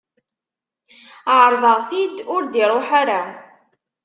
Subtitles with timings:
[1.37, 3.21] Ɛerḍeɣ-t-id, ur d-iruḥ ara.